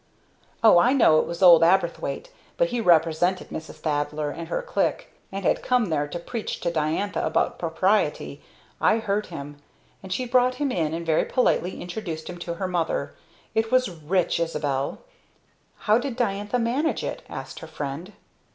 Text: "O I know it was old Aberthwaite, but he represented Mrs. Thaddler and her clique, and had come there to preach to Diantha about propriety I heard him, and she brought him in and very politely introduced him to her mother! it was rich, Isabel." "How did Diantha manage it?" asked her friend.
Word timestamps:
"O 0.63 0.79
I 0.79 0.93
know 0.93 1.19
it 1.19 1.27
was 1.27 1.43
old 1.43 1.61
Aberthwaite, 1.61 2.29
but 2.57 2.69
he 2.69 2.81
represented 2.81 3.49
Mrs. 3.49 3.75
Thaddler 3.75 4.31
and 4.31 4.47
her 4.47 4.63
clique, 4.63 5.09
and 5.31 5.45
had 5.45 5.61
come 5.61 5.89
there 5.91 6.07
to 6.07 6.17
preach 6.17 6.59
to 6.61 6.71
Diantha 6.71 7.23
about 7.23 7.59
propriety 7.59 8.41
I 8.81 8.97
heard 8.97 9.27
him, 9.27 9.57
and 10.01 10.11
she 10.11 10.25
brought 10.25 10.55
him 10.55 10.71
in 10.71 10.95
and 10.95 11.05
very 11.05 11.25
politely 11.25 11.79
introduced 11.79 12.27
him 12.27 12.39
to 12.39 12.55
her 12.55 12.67
mother! 12.67 13.13
it 13.53 13.71
was 13.71 13.91
rich, 13.91 14.39
Isabel." 14.39 15.03
"How 15.85 15.99
did 15.99 16.15
Diantha 16.15 16.57
manage 16.57 17.03
it?" 17.03 17.21
asked 17.29 17.59
her 17.59 17.67
friend. 17.67 18.13